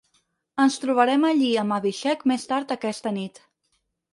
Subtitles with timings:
[0.63, 3.43] Ens trobarem allí amb Abhishek més tard aquesta nit.